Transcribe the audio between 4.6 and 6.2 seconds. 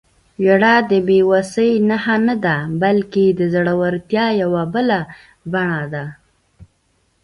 بله بڼه ده.